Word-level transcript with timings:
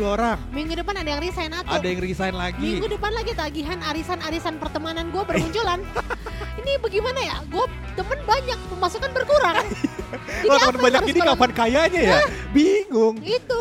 Dua 0.00 0.10
orang. 0.16 0.38
Minggu 0.48 0.72
depan 0.80 0.94
ada 0.96 1.08
yang 1.12 1.20
resign 1.20 1.50
atau 1.52 1.76
Ada 1.76 1.86
yang 1.92 2.00
resign 2.00 2.32
lagi. 2.32 2.80
Minggu 2.80 2.88
depan 2.88 3.12
lagi 3.12 3.32
tagihan 3.36 3.78
arisan-arisan 3.84 4.56
pertemanan 4.56 5.12
gue 5.12 5.22
bermunculan. 5.28 5.84
ini 6.64 6.72
bagaimana 6.80 7.20
ya? 7.20 7.36
Gue 7.52 7.68
temen 8.00 8.18
banyak, 8.24 8.58
pemasukan 8.72 9.10
berkurang. 9.12 9.60
Jadi 10.10 10.48
teman 10.48 10.74
yang 10.74 10.84
banyak 10.88 11.02
ini 11.12 11.20
kapan 11.22 11.50
kayanya 11.52 12.00
ya? 12.00 12.18
Bingung. 12.50 13.14
lakukan? 13.20 13.36
Itu. 13.36 13.58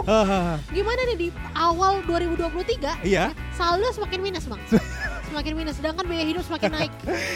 Gimana 0.74 1.00
nih 1.12 1.18
di 1.18 1.28
awal 1.54 2.02
2023 2.08 3.06
Iya, 3.06 3.36
saldo 3.54 3.90
semakin 3.92 4.20
minus 4.24 4.46
bang. 4.48 4.62
semakin 5.30 5.54
minus, 5.62 5.78
sedangkan 5.78 6.10
biaya 6.10 6.26
hidup 6.26 6.42
semakin 6.42 6.74
naik. 6.74 6.92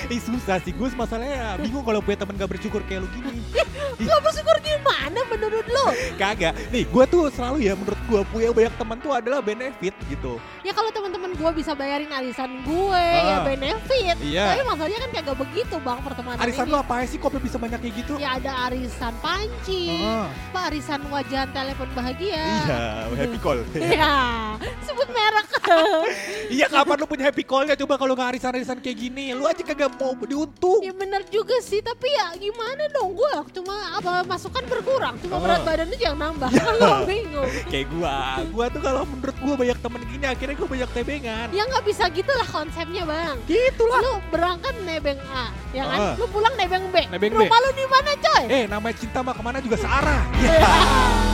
ini 0.10 0.18
susah 0.18 0.58
sih 0.66 0.74
Gus 0.74 0.98
masalahnya 0.98 1.62
bingung 1.62 1.86
kalau 1.86 2.02
punya 2.02 2.26
teman 2.26 2.42
gak 2.42 2.50
bersyukur 2.50 2.82
kayak 2.90 3.06
lu 3.06 3.10
gini. 3.14 3.38
Lo 4.02 4.18
bersyukur 4.26 4.58
gimana 4.66 5.22
menurut 5.30 5.66
lo? 5.70 5.94
Kagak. 6.18 6.58
Nih, 6.74 6.90
gue 6.90 7.04
tuh 7.06 7.30
selalu 7.30 7.70
ya 7.70 7.78
menurut 7.78 7.93
gue 8.04 8.22
punya 8.28 8.50
banyak 8.50 8.74
teman 8.74 8.98
tuh 8.98 9.12
adalah 9.12 9.40
benefit 9.40 9.96
gitu. 10.06 10.36
Ya 10.62 10.72
kalau 10.72 10.92
teman-teman 10.92 11.32
gue 11.32 11.50
bisa 11.54 11.72
bayarin 11.72 12.12
arisan 12.12 12.62
gue, 12.62 13.04
ya 13.04 13.40
Ah. 13.40 13.44
benefit. 13.44 14.16
Iya. 14.20 14.46
Tapi 14.50 14.62
masalahnya 14.66 15.00
kan 15.00 15.12
kagak 15.14 15.38
begitu 15.40 15.76
bang 15.78 16.00
pertemanan 16.00 16.40
Arisan 16.40 16.66
ini. 16.66 16.72
lu 16.72 16.78
apa 16.78 16.94
sih 17.04 17.18
kok 17.18 17.32
bisa 17.36 17.58
banyak 17.58 17.80
kayak 17.80 17.96
gitu? 17.98 18.14
Ya 18.18 18.36
ada 18.36 18.52
arisan 18.68 19.14
panci, 19.20 19.96
Heeh. 19.96 20.26
apa 20.28 20.60
arisan 20.68 21.02
wajah 21.08 21.44
telepon 21.50 21.90
bahagia. 21.94 22.44
Iya, 22.62 22.84
happy 23.10 23.38
call. 23.40 23.60
Iya. 23.76 24.14
Iya, 26.50 26.68
kapan 26.68 26.96
lu 27.00 27.06
punya 27.08 27.24
happy 27.28 27.44
callnya 27.44 27.76
coba 27.76 27.96
kalau 27.96 28.14
nggak 28.14 28.30
arisan-arisan 28.36 28.78
kayak 28.80 28.98
gini? 29.00 29.32
Lu 29.32 29.48
aja 29.48 29.64
kagak 29.64 29.96
mau 29.96 30.14
diuntung. 30.20 30.82
ya 30.84 30.92
benar 30.92 31.24
juga 31.28 31.56
sih, 31.60 31.80
tapi 31.80 32.08
ya 32.10 32.36
gimana 32.36 32.88
dong 32.92 33.16
gue 33.16 33.32
cuma 33.54 33.76
apa 33.96 34.24
masukan 34.26 34.64
berkurang, 34.68 35.16
cuma 35.24 35.36
Oh. 35.38 35.42
berat 35.42 35.62
badan 35.64 35.88
aja 35.90 36.06
yang 36.12 36.18
nambah. 36.18 36.50
Gue 36.52 37.00
bingung. 37.08 37.50
kayak 37.72 37.88
gua, 37.90 38.16
gua 38.52 38.66
tuh 38.70 38.82
kalau 38.82 39.02
menurut 39.08 39.38
gua 39.40 39.56
banyak 39.56 39.78
temen 39.80 40.02
gini 40.08 40.26
akhirnya 40.26 40.56
gua 40.56 40.70
banyak 40.70 40.90
tebengan. 40.92 41.48
Ya 41.52 41.64
nggak 41.66 41.84
bisa 41.84 42.04
gitulah 42.10 42.48
konsepnya 42.48 43.04
bang. 43.04 43.36
Gitulah. 43.46 44.00
Lu 44.04 44.14
berangkat 44.30 44.76
nebeng 44.84 45.20
A, 45.32 45.50
ya 45.72 45.84
kan? 45.88 46.00
Ah. 46.00 46.14
Lu 46.20 46.26
pulang 46.28 46.54
nebeng 46.54 46.86
B. 46.92 46.96
Nebeng 47.10 47.34
B. 47.34 47.42
Rumah 47.48 47.60
lu 47.60 47.70
di 47.74 47.86
mana 47.88 48.12
coy? 48.16 48.44
Eh, 48.48 48.64
namanya 48.68 48.96
cinta 48.96 49.20
mah 49.22 49.34
ke 49.34 49.42
mana 49.42 49.58
juga 49.60 49.78
searah. 49.80 50.22
Ya. 50.44 51.33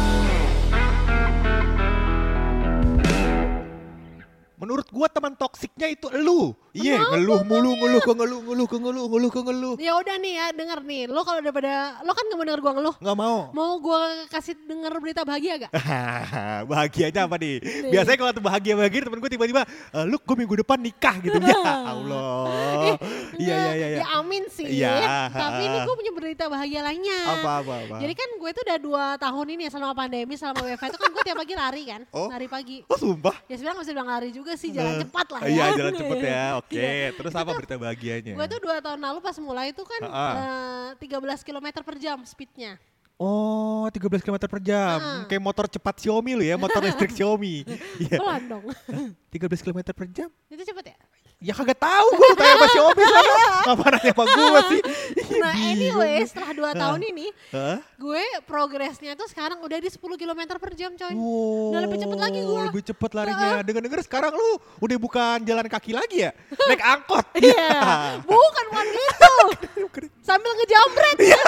Menurut 4.59 4.87
gua 4.91 5.07
teman 5.07 5.33
toksiknya 5.39 5.87
itu 5.87 6.11
elu. 6.11 6.51
Iya, 6.69 7.01
ngeluh 7.01 7.41
mulu, 7.47 7.71
ngeluh 7.81 8.01
ke 8.03 8.13
ngeluh, 8.13 8.39
ngeluh 8.45 8.67
ke 8.69 8.77
ngeluh, 8.77 9.05
ngeluh 9.09 9.31
ke 9.33 9.41
ngeluh. 9.41 9.75
Ya 9.81 9.97
udah 9.97 10.15
nih 10.21 10.33
ya, 10.37 10.45
denger 10.53 10.79
nih. 10.85 11.01
Lo 11.09 11.25
kalau 11.25 11.41
udah 11.41 11.53
pada, 11.55 11.73
lo 12.05 12.11
kan 12.13 12.23
gak 12.29 12.37
mau 12.37 12.45
denger 12.45 12.61
gue 12.61 12.73
ngeluh. 12.77 12.95
Nggak 13.01 13.17
mau. 13.17 13.37
Mau 13.55 13.71
gue 13.81 13.99
kasih 14.29 14.53
denger 14.69 14.91
berita 15.01 15.21
bahagia 15.25 15.53
gak? 15.65 15.71
Bahagianya 16.71 17.25
apa 17.25 17.35
nih? 17.41 17.55
Biasanya 17.89 18.17
kalau 18.21 18.31
tuh 18.37 18.43
bahagia 18.45 18.73
bahagia 18.77 18.99
temen 19.09 19.17
gue 19.17 19.31
tiba-tiba, 19.31 19.65
"Eh, 19.65 20.05
lu 20.05 20.21
gue 20.21 20.35
minggu 20.37 20.55
depan 20.61 20.77
nikah 20.77 21.15
gitu. 21.23 21.37
Ya 21.49 21.57
Allah. 21.65 22.45
Iya, 23.41 23.57
iya, 23.57 23.73
iya. 23.73 23.87
iya. 23.89 23.99
Ya 24.03 24.07
amin 24.21 24.43
sih. 24.53 24.67
Iya. 24.69 25.33
Tapi 25.33 25.61
ini 25.65 25.77
gue 25.81 25.95
punya 25.97 26.11
berita 26.13 26.43
bahagia 26.45 26.85
lainnya. 26.85 27.19
Apa, 27.25 27.51
apa, 27.65 27.73
apa. 27.87 27.95
Jadi 28.05 28.13
kan 28.13 28.29
gue 28.37 28.49
tuh 28.53 28.63
udah 28.69 28.77
dua 28.77 29.05
tahun 29.17 29.47
ini 29.57 29.61
ya 29.65 29.71
selama 29.73 29.93
pandemi, 29.97 30.37
selama 30.37 30.61
WFH 30.61 30.85
itu 30.93 30.99
kan 31.01 31.09
gue 31.09 31.23
tiap 31.25 31.37
pagi 31.41 31.55
lari 31.57 31.83
kan. 31.89 32.01
Oh. 32.13 32.29
Lari 32.29 32.45
pagi. 32.45 32.77
Oh 32.85 32.97
sumpah? 33.01 33.33
Ya 33.49 33.57
sebenarnya 33.57 33.81
gak 33.81 33.85
bisa 33.89 33.93
bilang 33.97 34.09
lari 34.13 34.29
juga 34.29 34.48
sih, 34.55 34.69
jalan 34.71 34.93
Eh, 34.95 34.99
cepat 35.03 35.27
lah 35.29 35.39
ya. 35.41 35.49
Iya, 35.49 35.65
jalan 35.75 35.93
cepet 35.93 36.17
ya. 36.23 36.43
Oke, 36.61 36.77
Iya. 36.77 37.09
terus 37.13 37.33
apa 37.33 37.51
berita 37.51 37.75
bahagianya? 37.75 38.33
Gue 38.33 38.47
tuh 38.47 38.59
dua 38.59 38.77
tahun 38.79 38.99
lalu 38.99 39.19
pas 39.19 39.35
mulai 39.37 39.69
itu 39.69 39.83
kan 39.83 40.01
eh, 40.01 40.87
13 40.97 41.43
km 41.43 41.67
per 41.83 41.95
jam 41.97 42.17
speednya. 42.23 42.79
Oh, 43.19 43.83
13 43.91 44.23
km 44.23 44.47
per 44.47 44.63
jam. 44.63 44.95
Ah. 44.95 45.27
Kayak 45.27 45.43
motor 45.43 45.67
cepat 45.67 45.91
Xiaomi 45.99 46.39
lu 46.39 46.43
ya, 46.43 46.55
motor 46.55 46.79
listrik 46.87 47.11
Xiaomi. 47.11 47.67
Iya. 47.99 48.15
Pelan 48.15 48.41
dong. 48.47 48.63
13 49.35 49.59
km 49.59 49.79
per 49.91 50.07
jam? 50.07 50.29
itu 50.47 50.63
cepet 50.63 50.95
ya? 50.95 50.98
Ya 51.39 51.55
kagak 51.55 51.79
tahu 51.79 52.07
gue 52.19 52.35
tanya 52.35 52.51
sama 52.51 52.67
Xiaomi 52.67 53.03
sana. 53.07 53.31
Ngapa 53.63 53.85
nanya 53.95 54.11
sama 54.11 54.23
gue 54.27 54.59
sih? 54.67 54.81
Nah 55.39 55.55
anyway 55.55 56.19
setelah 56.27 56.51
dua 56.51 56.71
tahun 56.75 56.99
ini 57.15 57.31
gue 57.95 58.23
progresnya 58.43 59.15
tuh 59.15 59.23
sekarang 59.31 59.63
udah 59.63 59.79
di 59.79 59.87
10 59.87 60.03
km 60.19 60.41
per 60.59 60.75
jam 60.75 60.91
coy. 60.99 61.15
Wow, 61.15 61.71
Udah 61.71 61.81
lebih 61.87 61.97
cepet 62.03 62.19
lagi 62.19 62.39
gua. 62.43 62.63
Lebih 62.67 62.83
cepet 62.91 63.11
larinya. 63.15 63.63
Dengar-dengar 63.63 63.99
sekarang 64.03 64.35
lu 64.35 64.59
udah 64.83 64.97
bukan 64.99 65.37
jalan 65.47 65.63
kaki 65.71 65.95
lagi 65.95 66.27
ya? 66.27 66.35
Naik 66.67 66.83
angkot. 66.83 67.23
Iya, 67.39 68.19
bukan 68.27 68.65
bukan 68.67 68.85
gitu. 68.91 69.33
Sambil 70.19 70.51
ngejambret. 70.59 71.17
Iya. 71.23 71.39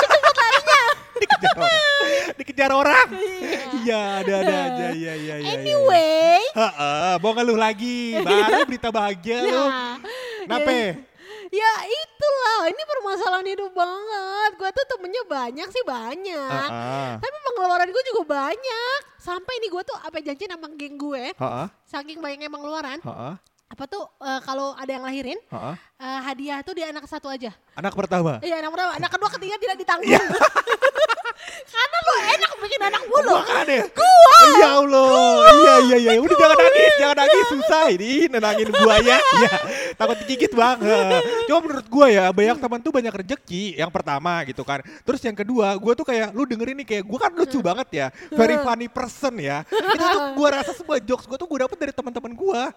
Dikejar 1.20 1.56
orang. 1.58 1.80
Dikejar 2.40 2.72
orang. 2.72 3.08
Iya. 3.12 3.62
Iya, 3.82 4.02
ada 4.24 4.34
ada 4.40 4.56
aja. 4.72 4.86
Iya, 4.94 4.94
iya, 4.94 5.14
iya. 5.18 5.36
iya. 5.42 5.52
Anyway, 5.58 6.40
Heeh, 6.54 7.14
mau 7.20 7.32
ngeluh 7.36 7.60
lagi. 7.60 8.16
Baru 8.22 8.64
berita 8.70 8.90
bahagia 8.94 9.38
lu. 9.44 9.52
nah, 9.52 9.98
Kenapa? 10.46 10.72
ya, 10.72 10.90
ya 11.52 11.72
itulah, 11.86 12.60
ini 12.72 12.84
permasalahan 12.88 13.48
hidup 13.52 13.72
banget. 13.76 14.52
Gue 14.58 14.70
tuh 14.72 14.86
temennya 14.88 15.24
banyak 15.28 15.68
sih 15.70 15.84
banyak, 15.84 16.70
Heeh. 16.72 17.12
tapi 17.20 17.38
pengeluaran 17.46 17.90
gue 17.92 18.04
juga 18.14 18.24
banyak. 18.42 19.00
Sampai 19.22 19.54
ini 19.62 19.68
gue 19.70 19.84
tuh 19.86 19.98
apa 20.02 20.18
janji 20.24 20.50
sama 20.50 20.68
geng 20.74 20.98
gue, 20.98 21.36
Heeh. 21.36 21.68
saking 21.86 22.18
banyaknya 22.24 22.50
pengeluaran, 22.50 23.00
Heeh. 23.04 23.34
Apa 23.72 23.88
tuh 23.88 24.04
eh, 24.20 24.40
kalau 24.44 24.76
ada 24.76 24.92
yang 24.92 25.08
lahirin, 25.08 25.40
Heeh. 25.48 25.76
eh, 26.04 26.20
hadiah 26.28 26.60
tuh 26.60 26.76
di 26.76 26.84
anak 26.84 27.08
satu 27.08 27.32
aja. 27.32 27.56
Anak 27.72 27.96
pertama. 27.96 28.44
Iya 28.44 28.60
anak 28.60 28.72
pertama, 28.76 28.92
anak 29.00 29.10
kedua 29.16 29.30
ketiga 29.32 29.56
tidak 29.64 29.76
ditanggung. 29.80 30.12
Iya. 30.12 30.20
Karena 31.72 31.98
lu 32.06 32.14
enak 32.38 32.52
bikin 32.62 32.82
anak 32.86 33.02
mulu. 33.10 33.34
Makanya. 33.34 33.80
Gua. 33.96 34.38
Ya 34.62 34.70
Allah. 34.78 35.10
Iya 35.50 35.76
iya 35.82 35.98
iya. 35.98 36.12
Udah 36.22 36.38
jangan 36.38 36.58
nangis, 36.60 36.94
jangan 37.00 37.18
nangis 37.18 37.46
susah 37.50 37.84
ini 37.96 38.12
nenangin 38.30 38.70
buaya. 38.76 39.18
Iya. 39.42 39.58
Takut 39.98 40.18
digigit 40.22 40.52
bang. 40.54 40.78
Heeh. 40.78 41.20
Cuma 41.50 41.60
menurut 41.66 41.88
gua 41.90 42.08
ya 42.12 42.30
banyak 42.30 42.58
teman 42.62 42.80
tuh 42.84 42.92
banyak 42.94 43.14
rezeki. 43.24 43.80
Yang 43.80 43.92
pertama 43.96 44.44
gitu 44.46 44.62
kan. 44.62 44.86
Terus 45.02 45.22
yang 45.24 45.34
kedua, 45.34 45.74
gua 45.82 45.94
tuh 45.98 46.06
kayak 46.06 46.30
lu 46.36 46.46
dengerin 46.46 46.78
nih 46.84 46.88
kayak 46.88 47.04
gua 47.08 47.20
kan 47.26 47.32
lucu 47.34 47.58
banget 47.64 47.88
ya. 47.90 48.08
Very 48.30 48.60
funny 48.62 48.86
person 48.92 49.34
ya. 49.42 49.66
Itu 49.66 49.98
tuh 49.98 50.22
gua 50.38 50.62
rasa 50.62 50.76
semua 50.78 51.02
jokes 51.02 51.26
gua 51.26 51.38
tuh 51.42 51.48
gua 51.50 51.66
dapet 51.66 51.78
dari 51.80 51.94
teman-teman 51.96 52.36
gua. 52.38 52.70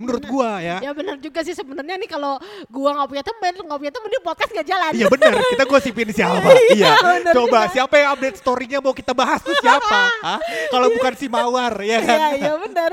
Menurut 0.00 0.24
gua 0.26 0.58
ya. 0.58 0.76
Ya 0.82 0.90
benar 0.96 1.16
juga 1.20 1.40
sih 1.46 1.54
sebenarnya 1.54 1.94
nih 2.00 2.10
kalau 2.10 2.40
gua 2.72 2.90
nggak 2.98 3.08
punya 3.08 3.24
temen, 3.24 3.52
lu 3.60 3.62
nggak 3.68 3.80
punya 3.80 3.92
temen 3.94 4.08
di 4.10 4.20
podcast 4.24 4.50
gak 4.50 4.66
jalan. 4.66 4.90
Iya 4.92 5.06
bener, 5.06 5.32
kita 5.54 5.64
gosipin 5.68 6.08
siapa. 6.10 6.48
iya. 6.76 6.92
bener 6.98 7.32
Coba 7.36 7.60
juga. 7.68 7.72
siapa 7.72 7.94
yang 8.00 8.08
update 8.18 8.36
story-nya 8.42 8.78
mau 8.82 8.94
kita 8.96 9.12
bahas 9.14 9.40
tuh 9.44 9.54
siapa? 9.62 10.00
Hah? 10.26 10.40
Kalau 10.72 10.88
bukan 10.90 11.12
si 11.14 11.26
Mawar 11.30 11.74
ya 11.84 11.98
kan? 12.02 12.18
Iya 12.18 12.28
iya 12.40 12.52
benar. 12.58 12.90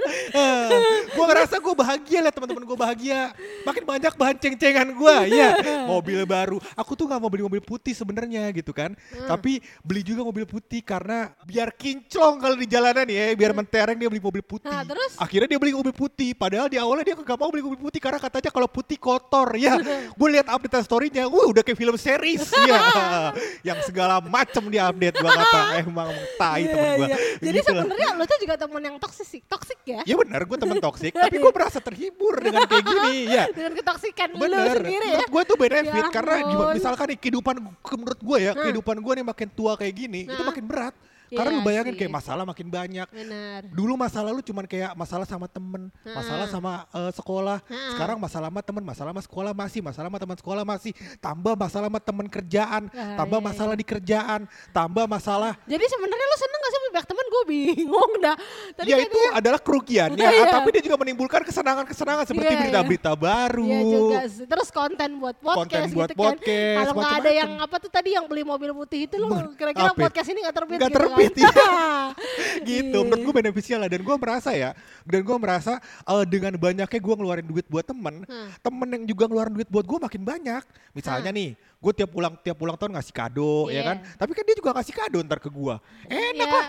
gue 1.09 1.25
ngerasa 1.25 1.55
gue 1.57 1.73
bahagia 1.73 2.19
liat 2.23 2.35
teman-teman 2.35 2.63
gue 2.67 2.77
bahagia. 2.77 3.21
Makin 3.65 3.83
banyak 3.83 4.13
bahan 4.13 4.35
ceng-cengan 4.37 4.87
gue, 4.93 5.15
iya. 5.33 5.49
Mobil 5.91 6.21
baru. 6.29 6.61
Aku 6.77 6.93
tuh 6.93 7.09
nggak 7.09 7.19
mau 7.19 7.29
beli 7.31 7.43
mobil 7.45 7.61
putih 7.63 7.97
sebenarnya 7.97 8.53
gitu 8.53 8.69
kan. 8.69 8.93
Tapi 9.25 9.63
beli 9.81 10.05
juga 10.05 10.21
mobil 10.21 10.45
putih 10.45 10.85
karena 10.85 11.33
biar 11.45 11.73
kinclong 11.73 12.37
kalau 12.37 12.55
di 12.55 12.67
jalanan 12.69 13.07
ya, 13.09 13.33
biar 13.33 13.51
mentereng 13.55 13.97
dia 13.97 14.09
beli 14.09 14.21
mobil 14.21 14.43
putih. 14.45 14.69
Nah, 14.69 14.85
terus? 14.85 15.17
Akhirnya 15.17 15.49
dia 15.49 15.59
beli 15.61 15.73
mobil 15.73 15.93
putih. 15.93 16.31
Padahal 16.37 16.69
di 16.69 16.77
awal 16.77 16.88
awalnya 16.89 17.05
dia 17.05 17.15
gak 17.15 17.37
mau 17.37 17.47
beli 17.47 17.61
kopi 17.61 17.77
putih 17.77 18.01
karena 18.01 18.17
katanya 18.17 18.49
kalau 18.49 18.65
putih 18.65 18.97
kotor 18.97 19.53
ya. 19.53 19.77
gue 20.17 20.29
lihat 20.31 20.49
update 20.49 20.81
story-nya, 20.81 21.25
wah 21.25 21.45
udah 21.45 21.61
kayak 21.61 21.77
film 21.77 21.93
series 21.95 22.49
ya. 22.49 22.79
yang 23.67 23.77
segala 23.85 24.17
macem 24.19 24.65
dia 24.67 24.89
update 24.89 25.15
gua 25.15 25.31
kata 25.31 25.61
emang 25.81 26.09
emang 26.09 26.09
tai 26.35 26.63
temen 26.63 26.79
Iya, 26.79 26.95
gua. 26.95 27.05
iya. 27.05 27.17
Jadi 27.39 27.57
Gitu 27.59 27.69
sebenarnya 27.69 28.09
lo 28.15 28.23
tuh 28.23 28.37
juga 28.39 28.55
temen 28.55 28.81
yang 28.81 28.95
toksik 28.97 29.43
toksik 29.45 29.79
ya. 29.83 30.01
Ya 30.01 30.15
benar, 30.15 30.41
gue 30.41 30.57
temen 30.57 30.79
toksik, 30.79 31.11
tapi 31.11 31.35
gue 31.37 31.51
merasa 31.51 31.77
terhibur 31.77 32.39
dengan 32.39 32.63
kayak 32.63 32.81
gini, 32.83 33.15
ya. 33.27 33.43
Dengan 33.51 33.73
ketoksikan 33.75 34.27
lo 34.31 34.39
Bener, 34.39 34.75
sendiri 34.75 35.05
ya. 35.05 35.11
menurut 35.13 35.29
gue 35.29 35.43
tuh 35.45 35.57
benefit 35.59 35.93
Ya 35.99 36.09
karena 36.09 36.35
misalkan 36.71 37.05
nih 37.05 37.19
kehidupan 37.19 37.55
menurut 37.61 38.19
gue 38.19 38.37
ya 38.39 38.51
Hmm. 38.51 38.63
kehidupan 38.63 38.97
gue 38.97 39.13
nih 39.13 39.25
makin 39.25 39.47
tua 39.49 39.75
kayak 39.75 39.93
gini 39.93 40.19
itu 40.25 40.33
Nah. 40.33 40.47
makin 40.47 40.65
berat 40.65 40.95
karena 41.31 41.49
Iya 41.49 41.55
lu 41.55 41.61
bayangin 41.63 41.93
sih. 41.93 41.99
kayak 41.99 42.13
masalah 42.13 42.43
makin 42.43 42.67
banyak 42.67 43.07
Benar. 43.07 43.61
dulu 43.69 43.93
masalah 43.95 44.29
lu 44.29 44.41
cuman 44.41 44.65
kayak 44.65 44.91
masalah 44.93 45.23
sama 45.23 45.45
temen 45.45 45.81
masalah 46.03 46.45
sama 46.45 46.71
eh, 46.89 47.11
sekolah 47.11 47.57
Hmm. 47.61 47.91
sekarang 47.93 48.17
masalah 48.17 48.47
sama 48.47 48.61
temen 48.61 48.83
masalah 48.83 49.09
sama 49.09 49.21
sekolah 49.21 49.51
masih 49.53 49.79
masalah 49.79 50.07
sama 50.07 50.19
teman 50.19 50.37
sekolah 50.37 50.63
masih 50.63 50.91
tambah 51.19 51.53
masalah 51.53 51.87
sama 51.87 51.99
temen 51.99 52.25
kerjaan 52.25 52.83
Ah, 52.89 53.15
tambah 53.15 53.37
iya, 53.37 53.45
masalah 53.45 53.73
di 53.73 53.83
kerjaan 53.83 54.41
tambah 54.69 55.05
masalah 55.05 55.53
Jadi 55.63 55.85
sebenarnya 55.85 56.25
lo 56.25 56.37
seneng 56.37 56.59
gak 56.59 56.69
sih 56.69 56.79
punya 56.79 56.91
banyak 56.91 57.07
temen? 57.07 57.25
Gue 57.29 57.43
bingung 57.45 58.11
dah. 58.17 58.35
Tadi 58.73 58.89
ya 58.89 58.97
kan 58.97 59.05
itu 59.05 59.15
dia- 59.15 59.33
adalah 59.35 59.59
kerugiannya 59.59 60.27
Iya. 60.39 60.49
tapi 60.49 60.67
dia 60.71 60.81
juga 60.81 60.97
menimbulkan 60.97 61.41
kesenangan-kesenangan 61.43 62.25
seperti 62.25 62.41
Iya, 62.43 62.51
iya. 62.51 62.61
berita-berita 62.65 63.11
baru 63.13 63.65
Iya 63.65 63.79
juga 63.85 64.17
sih. 64.27 64.45
Terus 64.45 64.67
konten 64.69 65.09
buat 65.15 65.35
podcast 65.37 65.69
Konten 65.85 65.93
buat 65.93 66.09
gitu 66.09 66.15
kan. 66.15 66.25
podcast, 66.33 66.77
Kalau 66.79 66.93
nggak 66.95 67.13
ada 67.15 67.31
yang 67.31 67.51
apa 67.59 67.75
tuh 67.77 67.91
tadi 67.91 68.09
yang 68.11 68.25
beli 68.25 68.41
mobil 68.41 68.71
putih 68.73 69.05
itu 69.05 69.15
lo 69.15 69.27
kira-kira 69.53 69.93
podcast 69.93 70.27
ini 70.27 70.39
nggak 70.41 70.55
terbit 70.55 70.77
Nggak 70.77 70.89
gitu 70.89 70.97
terbit, 70.99 71.31
kan? 71.37 72.09
gitu 72.69 72.89
Iya. 72.91 73.05
menurut 73.05 73.21
gue 73.21 73.33
beneficial 73.35 73.77
lah 73.77 73.87
dan 73.87 74.01
gue 74.01 74.15
merasa 74.17 74.49
ya 74.51 74.71
dan 75.03 75.19
gue 75.21 75.37
merasa 75.37 75.73
eh, 76.03 76.23
dengan 76.25 76.53
banyaknya 76.55 76.99
gue 76.99 77.15
ngeluarin 77.15 77.45
duit 77.45 77.65
buat 77.67 77.83
temen 77.83 78.15
Hmm. 78.21 78.49
temen 78.59 78.87
yang 78.89 79.03
juga 79.05 79.23
ngeluarin 79.25 79.53
duit 79.53 79.69
buat 79.69 79.85
gue 79.85 79.99
makin 79.99 80.21
banyak 80.21 80.63
misalnya 80.91 81.29
nih 81.29 81.53
gue 81.55 81.93
tiap 81.93 82.09
pulang 82.09 82.33
tiap 82.37 82.55
pulang 82.55 82.75
tahun 82.75 82.91
ngasih 82.91 83.13
kado 83.13 83.67
ya 83.67 83.75
Iya. 83.75 83.81
kan 83.85 83.97
tapi 84.17 84.31
kan 84.33 84.43
dia 84.43 84.55
juga 84.55 84.69
ngasih 84.73 84.93
kado 84.93 85.17
ntar 85.21 85.37
ke 85.37 85.47
gue 85.47 85.75
enak 86.05 86.35
ya, 86.41 86.51
lah 86.51 86.67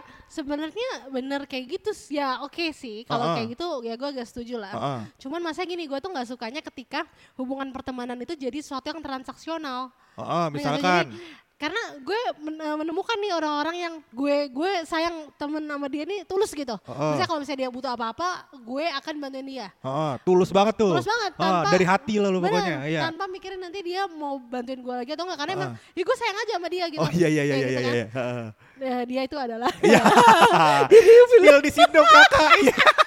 sebenarnya 0.61 0.93
bener 1.09 1.41
kayak 1.49 1.65
gitu 1.81 1.91
ya 2.13 2.45
oke 2.45 2.69
sih 2.77 3.09
kalau 3.09 3.33
Uh-uh. 3.33 3.37
kayak 3.41 3.49
gitu 3.57 3.67
ya 3.81 3.95
gue 3.97 4.09
agak 4.13 4.29
setuju 4.29 4.61
lah 4.61 4.73
Uh-uh. 4.77 5.01
cuman 5.17 5.41
masa 5.41 5.65
gini 5.65 5.89
gue 5.89 5.99
tuh 6.05 6.13
nggak 6.13 6.29
sukanya 6.29 6.61
ketika 6.61 7.09
hubungan 7.41 7.73
pertemanan 7.73 8.21
itu 8.21 8.37
jadi 8.37 8.61
sesuatu 8.61 8.93
yang 8.93 9.01
transaksional 9.01 9.89
nggak 10.21 10.53
sih? 10.53 10.61
misalkan 10.61 11.17
Jadi, 11.17 11.49
karena 11.61 11.77
gue 12.01 12.21
eh, 12.41 12.77
menemukan 12.81 13.13
nih 13.15 13.37
orang-orang 13.37 13.77
yang 13.77 13.95
gue 14.11 14.49
gue 14.49 14.73
sayang 14.83 15.29
temen 15.37 15.61
sama 15.61 15.87
dia 15.87 16.09
nih 16.09 16.25
tulus 16.25 16.51
gitu. 16.51 16.73
Heeh. 16.81 16.97
Misalnya 17.13 17.29
kalau 17.29 17.41
misalnya 17.45 17.61
dia 17.61 17.71
butuh 17.71 17.93
apa-apa, 17.93 18.29
gue 18.57 18.85
akan 18.89 19.15
bantuin 19.21 19.45
dia. 19.45 19.69
Heeh, 19.79 20.13
tulus 20.25 20.49
banget 20.49 20.75
tuh 20.75 20.97
Tulus 20.97 21.05
banget, 21.05 21.33
Heeh, 21.37 21.45
tanpa- 21.45 21.69
dari 21.69 21.85
hati 21.85 22.15
lah 22.17 22.29
lu 22.29 22.41
Bener, 22.41 22.49
pokoknya 22.51 22.77
iya 22.89 23.01
tanpa 23.05 23.25
mikirin 23.27 23.61
nanti 23.61 23.79
dia 23.81 24.09
mau 24.09 24.41
bantuin 24.41 24.81
gue 24.81 24.95
lagi 24.97 25.11
atau 25.13 25.29
enggak 25.29 25.39
karena 25.39 25.53
emang 25.55 25.71
Heeh. 25.77 25.95
ya 25.95 26.03
gue 26.03 26.17
sayang 26.17 26.39
aja 26.39 26.53
sama 26.57 26.69
dia 26.73 26.85
gitu. 26.89 27.01
oh 27.01 27.11
iya 27.13 27.29
iya 27.29 27.43
iya 27.43 27.55
iya 27.55 27.57
gitu 27.59 27.69
iya 27.69 27.81
kan. 27.81 27.93
iya 27.93 28.07
Heeh. 28.09 28.47
Nah, 28.81 29.03
dia 29.05 29.21
itu 29.23 29.37
adalah 29.37 29.71
Iya. 29.85 30.01
Feel 31.37 31.59
di 31.61 31.71
sindok 31.71 32.07
kakak. 32.07 32.51
Iya. 32.63 32.77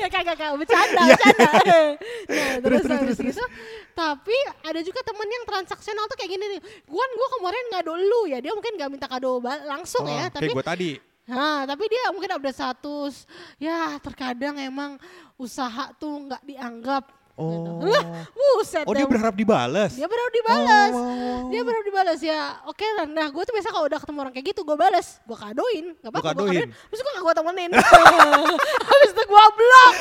ya 0.00 0.08
kagak 0.08 0.36
kagak 0.40 0.56
bercanda 0.64 1.02
Iya, 1.04 1.16
bercanda. 1.16 1.50
Nah, 1.50 2.54
Terus, 2.60 2.80
terus, 2.82 2.98
terus, 3.00 3.16
terus, 3.20 3.36
itu, 3.36 3.44
tapi 3.92 4.36
ada 4.64 4.80
juga 4.80 5.00
temen 5.04 5.28
yang 5.28 5.44
transaksional 5.44 6.04
tuh 6.08 6.16
kayak 6.16 6.30
gini 6.32 6.44
nih. 6.56 6.60
Gua 6.88 7.02
kan 7.04 7.10
gua 7.16 7.28
kemarin 7.38 7.64
ngado 7.74 7.92
lu 7.96 8.20
ya, 8.30 8.38
dia 8.40 8.52
mungkin 8.56 8.72
gak 8.80 8.90
minta 8.90 9.06
kado 9.10 9.42
langsung 9.44 10.04
Oh, 10.04 10.10
ya, 10.10 10.32
tapi 10.32 10.50
gue 10.50 10.64
tadi. 10.64 10.90
Nah, 11.30 11.62
tapi 11.62 11.86
dia 11.86 12.10
mungkin 12.10 12.30
update 12.34 12.58
status. 12.58 13.28
Ya, 13.62 14.00
terkadang 14.02 14.58
emang 14.58 14.98
usaha 15.38 15.94
tuh 15.94 16.26
nggak 16.26 16.42
dianggap. 16.42 17.04
Gitu. 17.48 17.70
Oh. 17.70 17.88
Lah, 17.88 18.04
buset 18.36 18.84
Oh 18.84 18.92
dia 18.92 19.06
berharap 19.08 19.34
dibalas. 19.34 19.92
Dia 19.96 20.06
berharap 20.06 20.32
dibalas. 20.32 20.92
Oh. 20.92 21.48
Dia 21.48 21.60
berharap 21.64 21.84
dibalas 21.88 22.20
ya. 22.20 22.40
Oke, 22.68 22.84
lah. 22.96 23.06
nah 23.08 23.26
gue 23.32 23.42
tuh 23.42 23.54
biasa 23.56 23.68
kalau 23.72 23.86
udah 23.88 23.98
ketemu 23.98 24.18
orang 24.20 24.34
kayak 24.36 24.46
gitu, 24.52 24.60
gue 24.62 24.76
balas. 24.76 25.18
Gue 25.24 25.38
kadoin. 25.38 25.86
Gak 25.98 26.10
apa-apa, 26.12 26.20
gue 26.20 26.30
kadoin. 26.36 26.52
kadoin. 26.52 26.70
Terus 26.92 27.00
gue 27.00 27.12
gak 27.16 27.24
gue 27.24 27.34
temenin. 27.40 27.70
Habis 28.90 29.10
itu 29.16 29.22
gue 29.24 29.44
blok. 29.56 29.94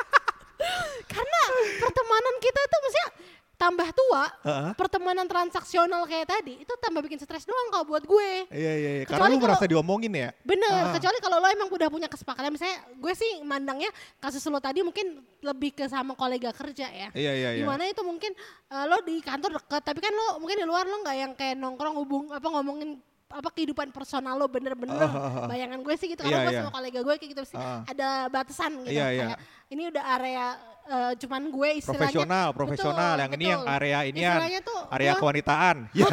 Karena 1.14 1.40
pertemanan 1.80 2.34
kita 2.42 2.60
tuh 2.66 2.78
maksudnya 2.82 3.08
tambah 3.56 3.88
tua, 3.90 4.24
Heeh. 4.44 4.70
pertemanan 4.76 5.24
transaksional 5.24 6.04
kayak 6.04 6.28
tadi, 6.28 6.60
itu 6.60 6.72
tambah 6.76 7.00
bikin 7.00 7.16
stres 7.16 7.42
doang 7.42 7.72
kalau 7.72 7.84
buat 7.88 8.04
gue. 8.04 8.30
Iya 8.52 8.72
iya 8.76 8.90
iya. 9.00 9.04
Karena 9.04 9.26
Kecuali 9.26 9.32
lu 9.32 9.40
kalau- 9.40 9.46
merasa 9.48 9.64
diomongin 9.64 10.12
ya. 10.12 10.28
Bener, 10.44 10.68
Ah. 10.68 10.92
kecuali 10.92 11.18
kalau 11.18 11.36
lo 11.40 11.48
emang 11.48 11.68
udah 11.68 11.88
punya 11.88 12.04
kesepakatan. 12.04 12.52
Misalnya 12.52 12.76
gue 12.92 13.12
sih 13.16 13.40
mandangnya 13.42 13.88
kasus 14.20 14.44
lo 14.44 14.60
tadi 14.60 14.84
mungkin 14.84 15.18
lebih 15.40 15.72
ke 15.72 15.88
sama 15.88 16.12
kolega 16.12 16.52
kerja 16.52 16.86
ya. 16.86 17.08
Iya 17.16 17.32
iya 17.32 17.48
iya. 17.56 17.60
Di 17.60 17.64
mana 17.64 17.88
itu 17.88 18.04
mungkin 18.04 18.36
eh, 18.66 18.84
lo 18.84 19.00
di 19.00 19.18
kantor 19.18 19.56
deket, 19.56 19.82
tapi 19.82 19.98
kan 19.98 20.12
lo 20.12 20.36
mungkin 20.36 20.60
di 20.60 20.66
luar 20.68 20.84
lo 20.84 21.00
nggak 21.00 21.16
yang 21.16 21.32
kayak 21.32 21.56
nongkrong 21.56 21.96
hubung 21.96 22.24
apa 22.28 22.44
ngomongin 22.44 23.00
apa 23.28 23.50
kehidupan 23.50 23.90
personal 23.90 24.34
lo 24.34 24.46
bener-bener 24.46 24.94
Ah, 24.96 25.10
ah, 25.10 25.30
ah. 25.36 25.46
bayangan 25.46 25.80
gue 25.80 25.94
sih 25.94 26.06
gitu 26.06 26.22
karena 26.22 26.46
gue 26.46 26.52
iya. 26.52 26.60
sama 26.60 26.72
kolega 26.72 27.00
gue 27.00 27.14
kayak 27.16 27.30
gitu 27.34 27.42
sih 27.44 27.58
Ah. 27.58 27.82
ada 27.84 28.08
batasan 28.28 28.70
gitu 28.80 28.94
Iya, 28.94 29.06
iya. 29.10 29.26
kayak 29.28 29.38
ini 29.66 29.82
udah 29.90 30.04
area 30.12 30.46
eh, 30.86 31.12
cuman 31.18 31.42
gue 31.48 31.68
istilahnya 31.76 32.06
Profesional, 32.06 32.46
Betul, 32.46 32.58
profesional. 32.62 33.14
yang 33.18 33.30
ini 33.32 33.44
yang 33.44 33.60
betul. 33.60 33.74
area 33.74 33.98
ini 34.04 34.20
Istilahnya 34.22 34.60
tuh 34.62 34.80
area 34.88 35.10
gue- 35.10 35.20
kewanitaan. 35.20 35.76
Ya. 35.98 36.06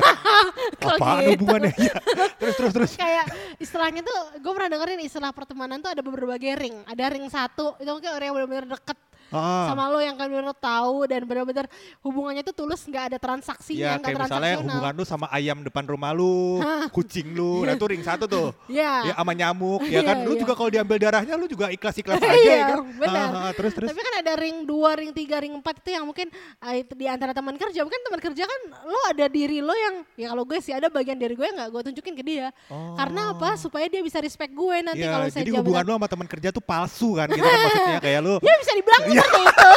Apaan 0.90 1.22
gitu? 1.22 1.32
hubungannya? 1.38 1.74
Ya. 1.78 1.94
Terus 2.36 2.56
terus 2.58 2.72
terus. 2.74 2.92
kayak 2.96 3.26
istilahnya 3.58 4.02
tuh 4.02 4.20
gue 4.36 4.52
pernah 4.52 4.70
dengerin 4.72 5.00
istilah 5.00 5.32
pertemanan 5.32 5.78
tuh 5.78 5.90
ada 5.90 6.02
berbagai 6.02 6.54
ring 6.56 6.76
ada 6.84 7.04
ring 7.08 7.26
satu 7.28 7.78
itu 7.78 7.88
mungkin 7.88 8.10
orang 8.10 8.26
yang 8.26 8.36
benar-benar 8.36 8.66
deket 8.74 8.98
Ah. 9.34 9.74
sama 9.74 9.90
lo 9.90 9.98
yang 9.98 10.14
kan 10.14 10.30
benar 10.30 10.54
tahu 10.54 11.10
dan 11.10 11.26
benar-benar 11.26 11.66
hubungannya 12.00 12.46
tuh 12.46 12.54
tulus 12.54 12.86
nggak 12.86 13.06
ada 13.10 13.12
Ya 13.14 13.22
transaksinya 13.22 13.90
nggak 13.98 14.06
kayak 14.06 14.20
misalnya 14.24 14.56
hubungan 14.62 14.94
lu 14.94 15.04
sama 15.04 15.26
ayam 15.30 15.58
depan 15.60 15.84
rumah 15.84 16.14
lu, 16.14 16.62
Hah. 16.62 16.86
kucing 16.90 17.34
lu, 17.34 17.66
nah 17.66 17.74
itu 17.74 17.86
ring 17.90 18.02
satu 18.02 18.30
tuh. 18.30 18.54
Iya. 18.70 19.10
Ya 19.10 19.14
sama 19.18 19.34
nyamuk, 19.34 19.82
ya 19.88 20.06
kan. 20.06 20.22
Iya, 20.22 20.28
Lu 20.28 20.34
iya. 20.36 20.42
juga 20.46 20.54
kalau 20.54 20.70
diambil 20.70 20.98
darahnya 21.02 21.34
lu 21.34 21.50
juga 21.50 21.68
ikhlas-ikhlas 21.68 22.22
aja 22.24 22.30
Iya, 22.30 22.54
ya 22.54 22.66
kan. 22.70 22.78
benar. 22.94 23.28
Ah, 23.28 23.42
ah, 23.50 23.52
terus 23.58 23.74
terus. 23.74 23.90
Tapi 23.90 24.02
kan 24.02 24.14
ada 24.22 24.34
ring 24.38 24.58
2, 24.64 25.00
ring 25.00 25.12
3, 25.12 25.44
ring 25.44 25.54
4 25.58 25.82
itu 25.82 25.90
yang 25.90 26.06
mungkin 26.06 26.28
ah, 26.60 26.74
itu 26.74 26.94
di 26.94 27.06
antara 27.10 27.32
teman 27.32 27.58
kerja. 27.58 27.80
Mungkin 27.82 28.02
teman 28.04 28.22
kerja 28.22 28.44
kan 28.44 28.62
lo 28.86 29.00
ada 29.10 29.26
diri 29.26 29.58
lo 29.60 29.74
yang 29.74 29.96
ya 30.14 30.28
kalau 30.30 30.44
gue 30.44 30.60
sih 30.60 30.72
ada 30.72 30.88
bagian 30.88 31.18
diri 31.18 31.34
gue 31.34 31.46
yang 31.46 31.58
gak 31.58 31.72
gue 31.72 31.82
tunjukin 31.90 32.14
ke 32.14 32.24
dia. 32.24 32.48
Karena 32.70 33.34
apa? 33.34 33.58
Supaya 33.58 33.88
dia 33.88 34.00
bisa 34.00 34.20
respect 34.20 34.54
gue 34.54 34.76
nanti 34.80 35.02
Ya, 35.02 35.10
kalau 35.12 35.26
saya 35.28 35.42
jadi 35.42 35.52
hubungan 35.58 35.84
lu 35.84 35.94
sama 35.96 36.08
teman 36.08 36.28
kerja 36.28 36.50
tuh 36.52 36.62
palsu 36.62 37.16
kan 37.16 37.28
gitu 37.28 37.42
kan 37.42 37.58
maksudnya 37.64 38.02
kayak 38.08 38.20
lu. 38.22 38.36
Ya 38.40 38.54
bisa 38.60 38.72
dibilang 38.76 39.02
Iya. 39.04 39.23
Itu. 39.24 39.72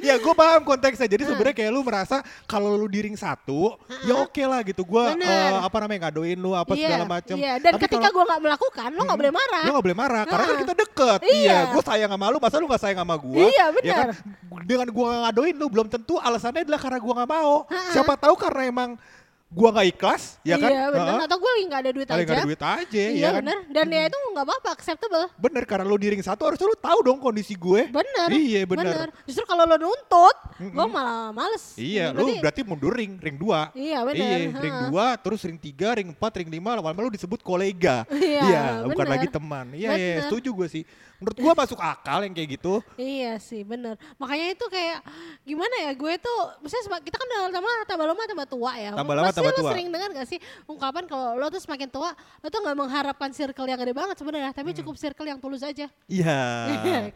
ya 0.08 0.14
gue 0.20 0.34
paham 0.34 0.62
konteksnya. 0.62 1.08
Jadi 1.08 1.22
sebenarnya 1.26 1.56
kayak 1.56 1.70
lu 1.72 1.80
merasa 1.82 2.20
kalau 2.44 2.74
lu 2.76 2.86
di 2.86 3.00
ring 3.04 3.16
satu, 3.16 3.74
ya 4.04 4.14
oke 4.20 4.42
lah 4.44 4.60
gitu. 4.62 4.82
Gue 4.84 5.02
Bener. 5.16 5.60
apa 5.64 5.76
namanya 5.84 6.08
ngadoin 6.08 6.38
lu 6.38 6.52
apa 6.52 6.72
Iya, 6.74 6.86
segala 6.86 7.04
macem. 7.08 7.36
Iya, 7.38 7.52
dan 7.60 7.72
Tapi 7.76 7.82
ketika 7.88 8.08
gue 8.10 8.24
gak 8.24 8.42
melakukan, 8.42 8.88
lo 8.92 9.02
gak 9.04 9.18
boleh 9.18 9.32
marah. 9.34 9.64
Lu 9.64 9.72
gak 9.74 9.84
boleh 9.90 9.98
marah 9.98 10.22
karena 10.28 10.44
kan 10.44 10.56
kita 10.60 10.74
deket. 10.74 11.20
Iya. 11.24 11.32
Iya, 11.34 11.58
gue 11.72 11.82
sayang 11.84 12.10
sama 12.10 12.26
lu, 12.30 12.38
masa 12.40 12.56
lu 12.60 12.66
gak 12.70 12.82
sayang 12.82 13.00
sama 13.02 13.14
gue? 13.18 13.44
Iya, 13.48 13.64
Ya 13.82 13.94
kan? 13.94 14.08
benar. 14.12 14.62
Dengan 14.64 14.88
gue 14.92 15.06
ngadoin 15.28 15.54
lu 15.56 15.66
belum 15.68 15.86
tentu 15.90 16.14
alasannya 16.20 16.62
adalah 16.64 16.80
karena 16.80 16.98
gue 17.00 17.12
gak 17.14 17.30
mau. 17.30 17.52
Ha-ha. 17.68 17.92
Siapa 17.92 18.14
tahu 18.18 18.34
karena 18.38 18.62
emang 18.68 18.90
gue 19.54 19.68
gak 19.70 19.86
ikhlas, 19.88 20.22
ya 20.42 20.58
kan? 20.58 20.66
Iya 20.66 20.82
benar. 20.90 21.14
Ha-ha. 21.14 21.26
Atau 21.30 21.36
gue 21.38 21.46
lagi 21.48 21.64
gak 21.64 21.80
ada 21.80 21.90
duit 21.90 22.06
Kali 22.06 22.18
aja. 22.18 22.26
gak 22.26 22.34
ada 22.34 22.42
duit 22.44 22.58
aja, 22.60 23.04
Iya 23.06 23.14
ya 23.14 23.28
kan? 23.30 23.38
benar. 23.38 23.58
Dan 23.70 23.86
ya 23.88 24.02
itu 24.04 24.18
gak 24.28 24.44
apa-apa, 24.44 24.68
acceptable. 24.68 25.24
Bener, 25.36 25.62
karena 25.62 25.84
lu 25.84 25.94
di 25.94 26.08
ring 26.08 26.20
satu 26.20 26.42
harusnya 26.42 26.66
lu 26.66 26.74
tahu 26.76 26.98
dong 27.00 27.18
kondisi 27.18 27.54
gue. 27.54 27.86
Bener. 27.86 28.28
Iya, 28.28 28.60
bener. 28.64 29.14
Justru 29.22 29.46
kalau 29.46 29.62
lo 29.62 29.78
nuntut, 29.78 30.36
gue 30.58 30.86
malah 30.88 31.30
males. 31.30 31.72
Iya, 31.74 32.10
Berarti- 32.10 32.34
lu 32.34 32.42
berarti 32.42 32.60
mundur 32.66 32.92
ring, 32.92 33.14
ring 33.16 33.36
2. 33.36 33.70
Iya, 33.72 33.98
bener. 34.02 34.18
Iya, 34.18 34.36
Ha. 34.50 34.58
ring 34.58 34.76
2, 34.90 35.06
terus 35.16 35.40
ring 35.40 35.56
3, 35.56 35.88
ring 35.94 36.10
4, 36.10 36.32
ring 36.34 36.50
5, 36.50 36.74
lama-lama 36.74 37.00
lu 37.00 37.14
disebut 37.14 37.38
kolega. 37.40 38.02
Iya, 38.10 38.82
bukan 38.84 38.98
bener. 38.98 39.12
lagi 39.14 39.28
teman. 39.30 39.66
Iya, 39.70 39.90
iya, 39.94 40.14
setuju 40.26 40.50
gue 40.50 40.68
sih. 40.68 40.82
Menurut 41.24 41.40
gue 41.40 41.54
masuk 41.56 41.80
akal 41.80 42.20
yang 42.20 42.34
kayak 42.36 42.48
gitu. 42.60 42.84
Iya 43.00 43.40
sih 43.40 43.64
bener. 43.64 43.96
Makanya 44.20 44.52
itu 44.52 44.66
kayak 44.68 45.00
gimana 45.40 45.74
ya 45.88 45.90
gue 45.96 46.12
tuh, 46.20 46.40
misalnya 46.60 47.00
kita 47.00 47.16
kan 47.16 47.24
udah 47.24 47.40
lama 47.48 47.70
tambah 47.88 48.06
lama 48.12 48.20
tambah 48.28 48.48
tua 48.52 48.72
ya. 48.76 48.92
Tambah 48.92 49.14
lama, 49.16 49.32
tambah 49.32 49.52
lo 49.56 49.60
tua. 49.64 49.70
sering 49.72 49.88
dengar 49.88 50.08
gak 50.12 50.28
sih 50.28 50.38
ungkapan 50.68 51.08
kalau 51.08 51.40
lo 51.40 51.48
tuh 51.48 51.64
semakin 51.64 51.88
tua, 51.88 52.12
lo 52.12 52.46
tuh 52.52 52.60
gak 52.60 52.76
mengharapkan 52.76 53.32
circle 53.32 53.64
yang 53.64 53.80
gede 53.80 53.96
banget 53.96 54.16
sebenarnya, 54.20 54.52
tapi 54.52 54.76
cukup 54.76 55.00
circle 55.00 55.24
yang 55.24 55.40
tulus 55.40 55.64
aja. 55.64 55.88
Iya, 56.04 56.40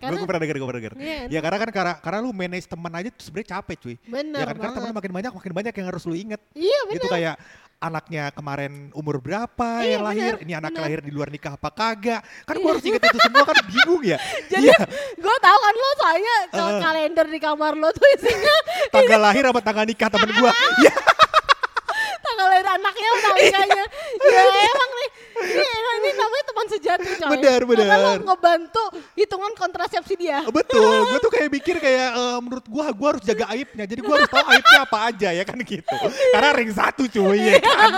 Karena- 0.00 0.16
gue 0.16 0.24
pernah 0.24 0.40
denger, 0.40 0.56
gue 0.56 0.68
pernah 0.72 0.80
denger. 0.80 0.94
Iya. 0.96 1.20
Ya 1.28 1.40
karena 1.44 1.58
kan 1.60 1.70
karena, 1.70 1.94
karena 2.00 2.18
lu 2.24 2.32
manage 2.32 2.64
teman 2.64 2.92
aja 2.96 3.08
tuh 3.12 3.22
sebenarnya 3.28 3.60
capek 3.60 3.76
cuy. 3.76 3.96
Bener 4.08 4.40
ya 4.40 4.46
kan 4.48 4.56
karena 4.56 4.74
teman 4.80 4.92
makin 4.96 5.12
banyak 5.12 5.32
makin 5.36 5.52
banyak 5.52 5.74
yang 5.76 5.86
harus 5.92 6.02
lu 6.08 6.16
inget. 6.16 6.40
Iya 6.56 6.80
bener. 6.88 6.96
Gitu 6.96 7.06
kayak 7.12 7.36
anaknya 7.78 8.34
kemarin 8.34 8.90
umur 8.90 9.22
berapa 9.22 9.80
Iya, 9.80 9.90
yang 9.94 10.02
lahir, 10.02 10.32
bener, 10.34 10.42
ini 10.42 10.52
anak 10.52 10.70
bener. 10.74 10.82
lahir 10.82 10.98
di 10.98 11.10
luar 11.10 11.28
nikah 11.28 11.54
apa 11.54 11.70
kagak. 11.70 12.20
Kan 12.42 12.58
gue 12.58 12.66
harus 12.68 12.82
inget 12.82 12.98
itu 13.00 13.18
semua 13.22 13.44
kan 13.46 13.56
bingung 13.64 14.02
ya. 14.02 14.18
Jadi 14.50 14.66
Iya, 14.66 14.78
gue 15.14 15.36
tahu 15.38 15.58
kan 15.58 15.74
lo 15.74 15.90
soalnya 15.96 16.36
kalau 16.50 16.70
Eh. 16.74 16.80
kalender 16.82 17.26
di 17.28 17.38
kamar 17.38 17.72
lo 17.72 17.88
tuh 17.90 18.06
isinya 18.12 18.56
tanggal 18.94 19.20
lahir 19.20 19.42
sama 19.46 19.60
tanggal 19.62 19.84
nikah 19.86 20.08
temen 20.08 20.30
gue. 20.32 20.50
Iya, 20.82 20.94
tanggal 22.18 22.46
lahir 22.50 22.66
anaknya 22.68 23.08
sama 23.16 23.36
nikahnya. 23.36 23.84
ya 24.20 24.42
emang 24.42 24.90
nih, 24.90 25.08
ini, 25.38 25.66
jatuh 26.76 27.12
coy. 27.16 27.30
Benar, 27.40 27.60
benar. 27.64 27.86
Karena 27.88 27.96
lo 28.04 28.12
ngebantu 28.28 28.84
hitungan 29.16 29.52
kontrasepsi 29.56 30.14
dia. 30.20 30.44
Betul, 30.58 31.08
gue 31.08 31.18
tuh 31.24 31.32
kayak 31.32 31.48
mikir 31.48 31.76
kayak 31.80 32.08
eh, 32.12 32.38
menurut 32.44 32.66
gue, 32.68 32.84
gue 32.84 33.08
harus 33.08 33.24
jaga 33.24 33.44
aibnya. 33.56 33.84
Jadi 33.88 34.00
gue 34.04 34.14
harus 34.14 34.28
tahu 34.28 34.44
aibnya 34.52 34.80
apa 34.84 34.98
aja 35.08 35.28
ya 35.32 35.44
kan 35.48 35.58
gitu. 35.64 35.96
Karena 36.34 36.50
ring 36.52 36.72
satu 36.72 37.02
cuy 37.08 37.38
ya 37.40 37.60
kan. 37.64 37.90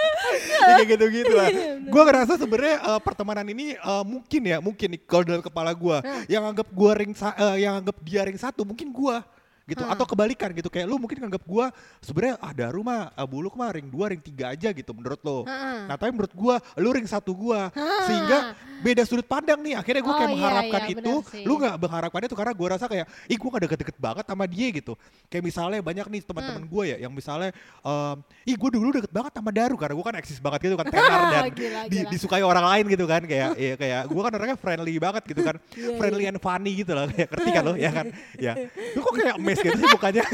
ya, 0.66 0.72
kayak 0.82 0.88
gitu-gitu 0.98 1.32
lah. 1.36 1.48
Gue 1.86 2.02
ngerasa 2.02 2.32
sebenarnya 2.34 2.76
eh, 2.82 3.00
pertemanan 3.04 3.46
ini 3.46 3.78
eh, 3.78 4.04
mungkin 4.04 4.42
ya, 4.42 4.58
mungkin 4.58 4.88
nih 4.98 5.00
kalau 5.06 5.22
dalam 5.22 5.42
kepala 5.44 5.70
gue, 5.70 5.96
yang 6.26 6.42
anggap 6.42 6.66
gue 6.66 6.92
ring, 6.98 7.12
eh, 7.14 7.56
yang 7.62 7.78
anggap 7.78 7.96
dia 8.02 8.26
ring 8.26 8.38
satu 8.40 8.66
mungkin 8.66 8.90
gue 8.90 9.16
gitu 9.64 9.82
atau 9.82 10.02
kebalikan 10.02 10.50
gitu 10.50 10.66
kayak 10.66 10.84
lu 10.84 10.96
mungkin 10.96 11.18
nganggap 11.18 11.42
gua 11.42 11.70
sebenarnya 11.98 12.36
ah 12.38 12.50
Daru 12.50 12.80
mah 12.80 13.12
ah, 13.12 13.22
buluk 13.22 13.54
mah 13.54 13.70
ring 13.70 13.86
2 13.86 14.10
ring 14.10 14.20
3 14.20 14.52
aja 14.52 14.68
gitu 14.70 14.90
menurut 14.90 15.20
lo. 15.20 15.44
Heeh. 15.44 15.86
Nah, 15.86 15.94
tapi 15.94 16.10
menurut 16.10 16.32
gua 16.32 16.58
lu 16.74 16.90
ring 16.90 17.04
satu 17.04 17.30
gua 17.30 17.70
sehingga 18.04 18.52
beda 18.80 19.02
sudut 19.02 19.24
pandang 19.24 19.60
nih. 19.60 19.76
Akhirnya 19.76 20.00
gua 20.00 20.08
Oh, 20.10 20.18
kayak 20.18 20.26
iya, 20.26 20.34
mengharapkan 20.34 20.80
iya, 20.82 20.92
itu, 20.96 21.14
lu 21.44 21.54
nggak 21.56 21.74
mengharapkan 21.78 22.20
itu 22.24 22.34
karena 22.34 22.52
gua 22.52 22.68
rasa 22.74 22.84
kayak 22.84 23.06
ih 23.24 23.36
gua 23.36 23.48
gak 23.52 23.62
deket-deket 23.64 23.96
banget 23.96 24.24
sama 24.26 24.44
dia 24.44 24.68
gitu. 24.70 24.92
Kayak 25.26 25.44
misalnya 25.44 25.78
banyak 25.80 26.06
nih 26.08 26.20
teman-teman 26.20 26.62
Hmm. 26.62 26.68
gua 26.68 26.82
ya 26.84 26.96
yang 26.98 27.12
misalnya 27.12 27.50
em, 27.80 28.16
ih 28.44 28.56
gua 28.56 28.70
dulu 28.70 28.88
deket 28.92 29.10
banget 29.10 29.32
sama 29.32 29.50
Daru 29.50 29.76
karena 29.76 29.94
gua 29.94 30.06
kan 30.06 30.16
eksis 30.18 30.38
banget 30.38 30.60
gitu 30.66 30.74
kan 30.74 30.86
tenar 30.88 31.20
dan 31.32 31.42
Gila, 31.50 31.80
di- 31.86 32.02
gila. 32.02 32.10
disukai 32.10 32.42
orang 32.42 32.66
lain 32.66 32.84
gitu 32.90 33.04
kan 33.06 33.22
kayak 33.22 33.50
iya 33.54 33.74
kayak 33.76 34.00
gua 34.08 34.22
kan 34.26 34.32
orangnya 34.34 34.58
friendly 34.58 34.94
banget 34.98 35.22
gitu 35.24 35.40
kan. 35.40 35.56
Iya, 35.80 35.96
friendly 35.96 36.24
and 36.26 36.36
funny 36.36 36.72
gitu 36.76 36.92
loh 36.92 37.06
kayak 37.06 37.28
ngerti 37.30 37.50
kan 37.52 37.62
lo 37.62 37.72
ya 37.74 37.90
kan. 37.90 38.06
Ya. 38.36 38.52
Lu 38.92 39.00
kok 39.00 39.14
kayak 39.14 39.36
mes 39.38 39.59
gitu 39.62 39.76
sih 39.78 39.88
mukanya. 39.92 40.24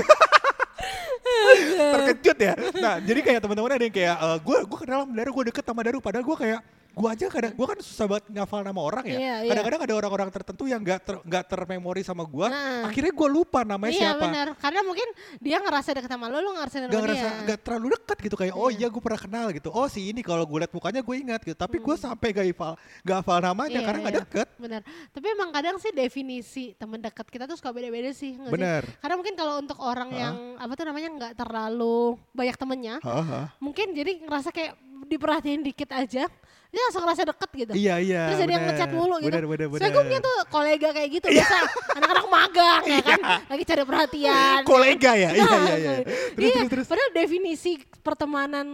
terkejut 1.76 2.38
ya. 2.38 2.54
Nah, 2.78 2.94
jadi 3.02 3.20
kayak 3.22 3.40
teman-teman 3.42 3.70
ada 3.76 3.84
yang 3.84 3.94
kayak 3.94 4.16
gue 4.42 4.58
gue 4.66 4.78
kenal 4.82 5.04
sama 5.04 5.14
Daru, 5.14 5.30
gue 5.34 5.44
deket 5.50 5.64
sama 5.66 5.80
Daru 5.82 5.98
padahal 5.98 6.24
gue 6.24 6.36
kayak 6.38 6.60
gue 6.96 7.08
aja 7.12 7.28
kadang 7.28 7.52
gue 7.52 7.66
kan 7.68 7.76
susah 7.84 8.08
banget 8.08 8.24
ngafal 8.32 8.64
nama 8.64 8.80
orang 8.80 9.04
ya. 9.04 9.18
Iya, 9.20 9.34
iya. 9.44 9.50
Kadang-kadang 9.52 9.80
ada 9.84 9.94
orang-orang 10.00 10.28
tertentu 10.32 10.64
yang 10.64 10.80
nggak 10.80 11.00
ter, 11.04 11.14
nggak 11.20 11.44
termemori 11.44 12.00
sama 12.00 12.24
gue. 12.24 12.48
Nah. 12.48 12.88
Akhirnya 12.88 13.12
gue 13.12 13.28
lupa 13.28 13.68
namanya 13.68 13.92
Iya 13.92 14.00
siapa. 14.16 14.24
benar, 14.24 14.46
karena 14.56 14.80
mungkin 14.80 15.08
dia 15.36 15.60
ngerasa 15.60 15.92
deket 15.92 16.08
sama 16.08 16.32
lo, 16.32 16.40
lo 16.40 16.56
ngerasa 16.56 16.76
Gak 16.80 16.88
sama 16.88 17.04
ngerasa 17.04 17.28
dia. 17.28 17.44
gak 17.52 17.58
terlalu 17.60 17.86
dekat 18.00 18.18
gitu 18.24 18.36
kayak 18.40 18.54
oh 18.56 18.72
iya 18.72 18.88
gue 18.88 19.02
pernah 19.04 19.20
kenal 19.20 19.46
gitu. 19.52 19.68
Oh 19.68 19.84
si 19.86 20.08
ini 20.08 20.24
kalau 20.24 20.48
gue 20.48 20.58
liat 20.64 20.72
mukanya 20.72 21.04
gue 21.04 21.16
ingat 21.20 21.40
gitu. 21.44 21.52
Tapi 21.52 21.76
gue 21.76 21.94
sampai 22.00 22.28
gak 22.32 22.46
hafal 22.48 22.72
gak 23.04 23.16
hafal 23.20 23.38
namanya 23.44 23.68
Hmm. 23.68 23.74
Iya, 23.76 23.80
karena 23.84 23.98
gak 24.00 24.08
iya. 24.08 24.20
deket. 24.24 24.48
Benar. 24.56 24.80
Tapi 25.12 25.26
emang 25.28 25.48
kadang 25.52 25.76
sih 25.76 25.92
definisi 25.92 26.72
teman 26.74 26.96
dekat 26.96 27.28
kita 27.28 27.44
tuh 27.44 27.60
suka 27.60 27.76
beda-beda 27.76 28.08
sih. 28.10 28.40
Benar. 28.40 28.88
Karena 29.04 29.14
mungkin 29.20 29.36
kalau 29.36 29.60
untuk 29.60 29.76
orang 29.84 30.08
yang 30.10 30.34
apa 30.56 30.72
tuh 30.72 30.88
namanya 30.88 31.08
nggak 31.12 31.32
terlalu 31.36 32.16
banyak 32.32 32.56
temennya, 32.56 32.94
Haha. 33.04 33.52
mungkin 33.60 33.92
jadi 33.92 34.24
ngerasa 34.24 34.48
kayak 34.48 34.72
diperhatiin 35.04 35.60
dikit 35.60 35.90
aja, 35.90 36.24
dia 36.66 36.80
langsung 36.82 37.02
ngerasa 37.02 37.22
deket 37.26 37.50
gitu. 37.54 37.72
Iya 37.72 37.94
iya. 37.98 38.22
Terus 38.26 38.40
jadi 38.40 38.52
yang 38.52 38.64
ngechat 38.66 38.90
mulu 38.90 39.16
gitu. 39.18 39.28
Benar 39.28 39.44
benar. 39.44 39.66
Saya 39.76 39.90
gue 39.90 40.02
punya 40.02 40.20
tuh 40.20 40.36
kolega 40.46 40.88
kayak 40.90 41.08
gitu 41.12 41.26
biasa 41.28 41.54
anak-anak 41.94 42.26
magang 42.26 42.82
ya 42.86 43.00
kan, 43.02 43.20
lagi 43.46 43.64
cari 43.64 43.82
perhatian. 43.82 44.60
kolega 44.64 45.12
ya. 45.12 45.30
Iya 45.30 45.44
Nah, 45.46 45.60
iya 45.62 45.76
iya. 45.76 45.92
Terus 46.32 46.46
iya, 46.46 46.54
terus 46.56 46.68
terus. 46.72 46.86
Padahal 46.86 47.10
definisi 47.12 47.72
pertemanan 48.00 48.66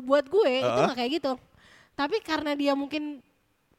buat 0.00 0.26
gue 0.26 0.50
itu 0.54 0.64
Heeh. 0.64 0.84
nggak 0.84 0.96
kayak 0.96 1.10
gitu. 1.12 1.32
Tapi 1.94 2.16
karena 2.20 2.52
dia 2.52 2.74
mungkin 2.74 3.22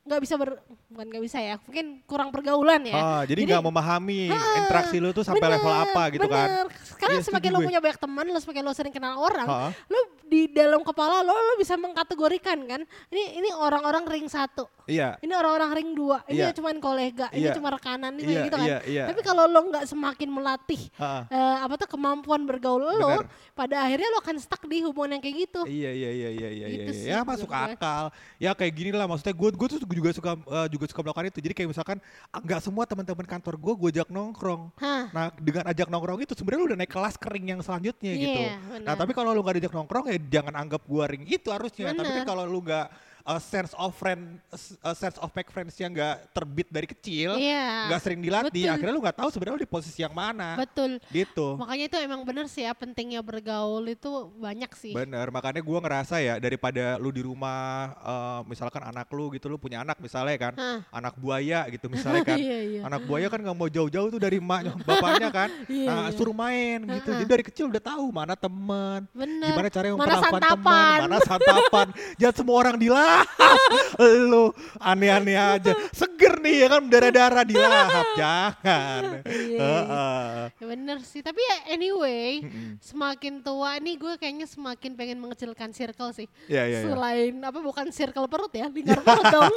nggak 0.05 0.21
bisa 0.21 0.37
ber, 0.37 0.61
bukan 0.85 1.05
nggak 1.09 1.23
bisa 1.25 1.41
ya, 1.41 1.57
mungkin 1.65 1.97
kurang 2.05 2.29
pergaulan 2.29 2.77
ya. 2.85 2.93
Ah, 2.93 3.21
jadi 3.25 3.41
nggak 3.43 3.63
memahami 3.65 4.29
interaksi 4.29 5.01
lu 5.01 5.09
tuh 5.09 5.25
sampai 5.25 5.41
Bener, 5.41 5.57
level 5.57 5.73
apa 5.73 6.03
gitu 6.13 6.29
kan. 6.29 6.45
bener. 6.47 6.67
Karena 6.95 7.15
Iya, 7.17 7.25
semakin 7.25 7.41
setuju 7.41 7.49
lo 7.49 7.59
gue. 7.59 7.67
punya 7.67 7.79
banyak 7.81 7.97
teman, 7.97 8.25
lo 8.29 8.37
semakin 8.37 8.61
lo 8.61 8.71
sering 8.71 8.93
kenal 8.93 9.17
orang, 9.17 9.47
Ha-ha. 9.49 9.69
lo 9.89 9.99
di 10.25 10.49
dalam 10.49 10.81
kepala 10.81 11.21
lo 11.21 11.31
lo 11.31 11.53
bisa 11.55 11.77
mengkategorikan 11.77 12.57
kan. 12.65 12.81
Ini 13.07 13.37
ini 13.37 13.49
orang-orang 13.53 14.03
ring 14.05 14.25
satu. 14.25 14.65
Iya. 14.85 15.17
Ini 15.17 15.33
orang-orang 15.33 15.71
ring 15.73 15.89
dua, 15.93 16.21
ini 16.29 16.45
Iya. 16.45 16.53
cuma 16.53 16.69
kolega, 16.77 17.25
ini 17.33 17.49
Iya. 17.49 17.57
cuma 17.57 17.73
rekanan, 17.73 18.13
ini 18.15 18.29
Iya, 18.31 18.43
gitu 18.45 18.55
kan. 18.55 18.67
iya, 18.69 18.79
iya. 18.85 19.03
Tapi 19.09 19.21
kalau 19.21 19.49
lo 19.49 19.61
nggak 19.65 19.85
semakin 19.85 20.29
melatih 20.29 20.81
eh, 21.01 21.57
apa 21.57 21.73
tuh 21.75 21.89
kemampuan 21.89 22.45
bergaul 22.45 22.85
lo, 22.85 22.93
Benar. 22.93 23.25
pada 23.53 23.81
akhirnya 23.81 24.13
lo 24.13 24.21
akan 24.21 24.35
stuck 24.37 24.61
di 24.65 24.85
hubungan 24.85 25.17
yang 25.17 25.21
kayak 25.21 25.35
gitu. 25.49 25.61
Iya 25.65 25.89
iya 25.89 26.09
iya 26.11 26.29
iya 26.31 26.49
iya 26.53 26.65
Gitu 26.69 26.81
iya. 26.85 26.93
sih 26.93 27.09
Ya 27.09 27.19
masuk 27.21 27.49
gue. 27.49 27.57
akal. 27.57 28.13
Ya 28.37 28.51
kayak 28.53 28.73
gini 28.73 28.89
lah 28.93 29.05
maksudnya 29.05 29.33
gue 29.33 29.49
gue 29.51 29.67
tuh 29.67 29.79
juga 29.81 30.09
suka 30.13 30.31
eh, 30.37 30.67
juga 30.69 30.85
suka 30.85 31.01
melakukan 31.01 31.25
itu. 31.29 31.39
Jadi 31.41 31.53
kayak 31.55 31.69
misalkan 31.73 31.97
ah, 32.29 32.39
nggak 32.39 32.61
semua 32.61 32.83
teman-teman 32.85 33.25
kantor 33.25 33.57
gue 33.57 33.73
gue 33.75 33.89
ajak 33.89 34.09
nongkrong. 34.09 34.69
Hah. 34.77 35.09
Nah 35.09 35.25
dengan 35.35 35.65
ajak 35.65 35.87
nongkrong 35.89 36.21
itu 36.21 36.33
sebenarnya 36.33 36.61
lu 36.61 36.67
udah 36.69 36.77
naik 36.77 36.93
kelas 36.93 37.15
kering 37.17 37.57
yang 37.57 37.61
selanjutnya 37.61 38.11
Iya, 38.13 38.21
gitu. 38.21 38.41
benar. 38.69 38.85
Nah 38.85 38.93
tapi 38.93 39.11
kalau 39.13 39.33
lu 39.33 39.41
nggak 39.41 39.55
diajak 39.57 39.73
nongkrong 39.73 40.05
ya 40.13 40.14
jangan 40.17 40.53
anggap 40.55 40.81
gue 40.85 41.03
ring 41.05 41.25
itu 41.27 41.49
harusnya. 41.51 41.91
Tapi 41.91 42.01
kan 42.01 42.23
Benar. 42.23 42.27
kalau 42.27 42.43
lu 42.47 42.59
nggak 42.63 42.87
uh, 43.25 43.41
sense 43.41 43.73
of 43.75 43.91
friend, 43.91 44.37
uh, 44.53 44.93
sense 44.95 45.17
of 45.17 45.29
make 45.33 45.49
friends 45.49 45.73
yang 45.75 45.91
nggak 45.91 46.29
terbit 46.31 46.67
dari 46.69 46.87
kecil, 46.87 47.35
Iya. 47.35 47.89
nggak 47.89 48.01
sering 48.01 48.21
dilatih, 48.21 48.63
Betul. 48.65 48.73
akhirnya 48.77 48.93
lu 48.93 49.01
nggak 49.01 49.17
tahu 49.17 49.29
sebenarnya 49.29 49.55
lu 49.57 49.63
di 49.65 49.69
posisi 49.69 49.99
yang 49.99 50.13
mana. 50.13 50.55
Betul. 50.55 51.01
Gitu. 51.09 51.47
Makanya 51.57 51.85
itu 51.89 51.97
emang 51.99 52.21
bener 52.21 52.45
sih 52.45 52.63
ya 52.63 52.71
pentingnya 52.71 53.19
bergaul 53.19 53.83
itu 53.85 54.09
banyak 54.37 54.71
sih. 54.77 54.93
Bener, 54.93 55.27
makanya 55.29 55.59
gua 55.59 55.81
ngerasa 55.81 56.21
ya 56.21 56.37
daripada 56.37 56.95
lu 56.97 57.09
di 57.09 57.21
rumah, 57.21 57.91
eh, 57.97 58.39
misalkan 58.45 58.85
anak 58.85 59.09
lu 59.09 59.33
gitu, 59.33 59.49
lu 59.49 59.57
punya 59.57 59.81
anak 59.81 59.97
misalnya 59.97 60.37
kan, 60.37 60.53
Hah. 60.55 60.79
anak 60.93 61.17
buaya 61.17 61.65
gitu 61.67 61.89
misalnya 61.93 62.21
kan, 62.23 62.37
Iya, 62.37 62.59
iya. 62.61 62.81
anak 62.85 63.01
buaya 63.03 63.27
kan 63.27 63.41
nggak 63.41 63.57
mau 63.57 63.67
jauh-jauh 63.67 64.09
tuh 64.09 64.21
dari 64.21 64.37
emaknya, 64.37 64.77
bapaknya 64.87 65.29
kan, 65.33 65.49
Iya, 65.65 65.87
nah 65.87 65.99
iya. 66.07 66.13
suruh 66.13 66.35
main 66.35 66.77
gitu, 66.85 67.09
jadi 67.09 67.25
dari 67.27 67.43
kecil 67.43 67.65
udah 67.67 67.81
tahu 67.81 68.05
mana 68.13 68.37
teman, 68.37 69.09
Bener. 69.11 69.49
gimana 69.49 69.67
cara 69.67 69.85
Mana 69.85 69.93
memperlakukan 69.95 70.31
teman, 70.31 70.41
santapan. 70.45 70.97
mana 71.01 71.17
santapan, 71.23 71.87
jangan 72.19 72.35
semua 72.35 72.55
orang 72.59 72.75
dilahap, 72.77 73.14
lu 74.29 74.51
aneh-aneh 74.77 75.37
aja, 75.37 75.71
seger 75.91 76.39
nih 76.41 76.65
ya 76.65 76.67
kan 76.71 76.83
darah-darah 76.87 77.43
dilahap, 77.43 78.07
jangan, 78.19 79.03
Iya, 79.25 79.59
Heeh. 79.61 80.35
Ya 80.59 80.65
bener 80.65 80.97
sih, 81.01 81.21
tapi 81.23 81.39
ya 81.39 81.75
anyway, 81.75 82.43
semakin 82.79 83.41
tua 83.41 83.77
nih 83.79 83.95
gue 83.95 84.13
kayaknya 84.19 84.47
semakin 84.47 84.91
pengen 84.93 85.17
mengecilkan 85.19 85.71
circle 85.71 86.11
sih. 86.11 86.27
Iya, 86.47 86.63
iya, 86.67 86.77
iya. 86.83 86.89
Selain 86.91 87.33
apa 87.41 87.59
bukan 87.59 87.87
circle 87.89 88.27
perut 88.27 88.51
ya, 88.51 88.67
lingkar 88.69 88.99
perut 89.01 89.25
dong. 89.31 89.53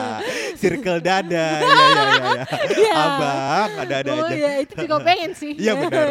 Circle 0.62 1.00
dada, 1.02 1.48
ya 1.60 1.68
ya 1.68 1.84
ya. 1.84 2.04
ya. 2.04 2.44
Iya. 2.74 2.94
Abang, 2.94 3.70
ada-ada 3.84 4.10
oh 4.14 4.26
aja. 4.26 4.34
iya, 4.34 4.52
itu 4.62 4.74
juga 4.86 4.96
pengen 5.02 5.30
sih. 5.34 5.52
Iya 5.58 5.72
benar. 5.76 6.06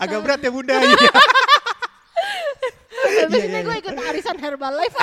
Agak 0.00 0.18
berat 0.24 0.40
ya 0.42 0.50
bunda. 0.50 0.74
Iya. 0.80 1.10
Habis 3.00 3.40
Iya, 3.40 3.46
ini 3.48 3.56
iya, 3.56 3.60
gue 3.64 3.74
iya. 3.74 3.82
ikut 3.82 3.96
arisan 3.96 4.36
Herbalife. 4.38 4.96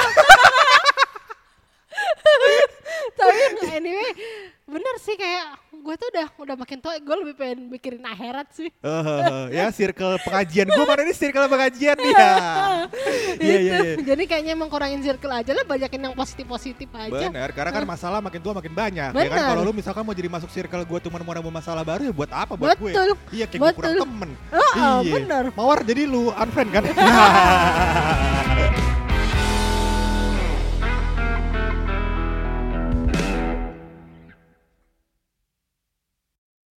Tapi 3.18 3.42
anyway, 3.74 4.12
bener 4.68 4.96
sih 5.02 5.16
kayak 5.18 5.58
gue 5.74 5.96
tuh 5.96 6.08
udah 6.14 6.28
udah 6.38 6.56
makin 6.60 6.78
tua, 6.84 7.00
gue 7.00 7.16
lebih 7.24 7.36
pengen 7.40 7.72
mikirin 7.72 8.04
akhirat 8.04 8.48
sih. 8.54 8.70
Eh, 8.70 9.44
ya 9.56 9.72
circle 9.74 10.20
pengajian 10.22 10.68
gue 10.70 10.86
mana 10.86 11.02
ini 11.08 11.16
circle 11.16 11.48
pengajian 11.50 11.98
ya. 11.98 12.32
Iya 13.38 13.58
iya 13.60 13.78
Itu. 13.78 14.02
iya. 14.02 14.06
Jadi 14.16 14.24
kayaknya 14.26 14.52
emang 14.58 14.70
kurangin 14.72 15.04
circle 15.04 15.30
aja 15.30 15.52
lah, 15.54 15.66
banyakin 15.68 16.10
yang 16.10 16.16
positif-positif 16.18 16.90
aja. 16.90 17.30
Benar, 17.30 17.50
karena 17.54 17.72
kan 17.74 17.84
masalah 17.86 18.20
makin 18.24 18.42
tua 18.42 18.54
makin 18.58 18.74
banyak. 18.74 19.12
Ya 19.14 19.30
kan 19.30 19.54
kalau 19.54 19.62
lu 19.68 19.74
misalkan 19.76 20.02
mau 20.02 20.16
jadi 20.16 20.30
masuk 20.32 20.50
circle 20.50 20.84
gue 20.88 21.00
cuma 21.06 21.22
mau 21.22 21.34
nambah 21.36 21.54
masalah 21.54 21.84
baru 21.86 22.10
ya 22.10 22.14
buat 22.16 22.32
apa 22.32 22.58
buat 22.58 22.80
Betul. 22.80 23.14
gue? 23.14 23.38
Iya 23.38 23.46
kayak 23.46 23.62
gue 23.62 23.72
kurang 23.78 23.96
temen. 24.02 24.30
Oh, 24.50 24.58
oh, 24.58 25.00
iya. 25.04 25.14
benar. 25.14 25.44
Mawar 25.54 25.80
jadi 25.86 26.02
lu 26.10 26.34
unfriend 26.34 26.70
kan? 26.74 26.84